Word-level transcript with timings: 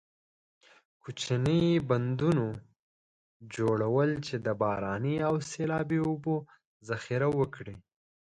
کوچنۍ 1.01 1.63
بندونو 1.89 2.47
جوړول 3.55 4.09
چې 4.25 4.35
د 4.45 4.47
باراني 4.61 5.15
او 5.27 5.35
سیلابي 5.51 5.99
اوبو 6.09 6.35
ذخیره 6.89 7.29
وکړي. 7.39 7.75